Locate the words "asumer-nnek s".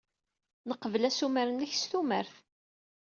1.09-1.83